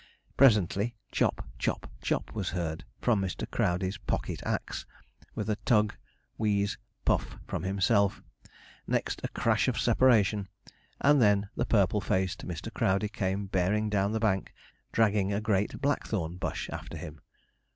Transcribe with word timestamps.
Presently, 0.35 0.95
chop, 1.11 1.45
chop, 1.59 1.87
chop, 2.01 2.33
was 2.33 2.49
heard, 2.49 2.83
from 3.01 3.21
Mr. 3.21 3.45
Crowdey's 3.47 3.99
pocket 3.99 4.41
axe, 4.47 4.87
with 5.35 5.47
a 5.47 5.57
tug 5.57 5.93
wheeze 6.39 6.79
puff 7.05 7.37
from 7.45 7.61
himself; 7.61 8.23
next 8.87 9.21
a 9.23 9.27
crash 9.27 9.67
of 9.67 9.79
separation; 9.79 10.47
and 11.01 11.21
then 11.21 11.49
the 11.55 11.67
purple 11.67 12.01
faced 12.01 12.47
Mr. 12.47 12.73
Crowdey 12.73 13.09
came 13.09 13.45
bearing 13.45 13.91
down 13.91 14.11
the 14.11 14.19
bank 14.19 14.51
dragging 14.91 15.31
a 15.31 15.39
great 15.39 15.79
blackthorn 15.79 16.37
bush 16.37 16.67
after 16.71 16.97
him. 16.97 17.21